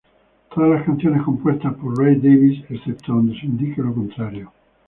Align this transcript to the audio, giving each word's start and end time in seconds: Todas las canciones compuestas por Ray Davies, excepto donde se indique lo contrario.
Todas 0.51 0.71
las 0.71 0.83
canciones 0.87 1.21
compuestas 1.21 1.75
por 1.75 1.95
Ray 1.95 2.15
Davies, 2.15 2.65
excepto 2.71 3.13
donde 3.13 3.39
se 3.39 3.45
indique 3.45 3.83
lo 3.83 3.93
contrario. 3.93 4.51